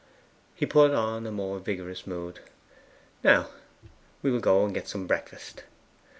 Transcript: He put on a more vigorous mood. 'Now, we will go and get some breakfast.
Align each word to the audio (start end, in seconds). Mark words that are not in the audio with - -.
He 0.55 0.65
put 0.65 0.89
on 0.95 1.27
a 1.27 1.31
more 1.31 1.59
vigorous 1.59 2.07
mood. 2.07 2.39
'Now, 3.23 3.49
we 4.23 4.31
will 4.31 4.39
go 4.39 4.65
and 4.65 4.73
get 4.73 4.87
some 4.87 5.05
breakfast. 5.05 5.61